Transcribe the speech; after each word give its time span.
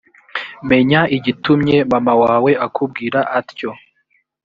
menya 0.69 1.01
igitumye 1.17 1.77
mama 1.91 2.13
wawe 2.21 2.51
akubwira 2.65 3.19
atyo 3.39 3.71